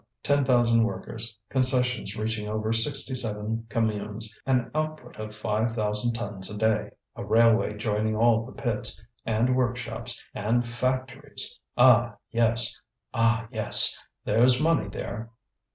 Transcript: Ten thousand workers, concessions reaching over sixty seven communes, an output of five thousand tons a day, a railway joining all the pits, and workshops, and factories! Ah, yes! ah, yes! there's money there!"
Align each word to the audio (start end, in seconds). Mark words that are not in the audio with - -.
Ten 0.23 0.43
thousand 0.45 0.83
workers, 0.83 1.37
concessions 1.47 2.17
reaching 2.17 2.49
over 2.49 2.73
sixty 2.73 3.13
seven 3.13 3.67
communes, 3.69 4.35
an 4.47 4.71
output 4.73 5.15
of 5.17 5.35
five 5.35 5.75
thousand 5.75 6.13
tons 6.13 6.49
a 6.49 6.57
day, 6.57 6.89
a 7.15 7.23
railway 7.23 7.77
joining 7.77 8.15
all 8.15 8.43
the 8.43 8.51
pits, 8.51 8.99
and 9.27 9.55
workshops, 9.55 10.19
and 10.33 10.67
factories! 10.67 11.59
Ah, 11.77 12.15
yes! 12.31 12.81
ah, 13.13 13.47
yes! 13.51 14.01
there's 14.25 14.59
money 14.59 14.87
there!" 14.89 15.29